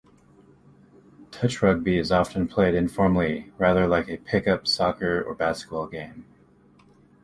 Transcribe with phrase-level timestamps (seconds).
[1.29, 6.25] Touch rugby is often played informally, rather like a pick-up soccer or basketball game.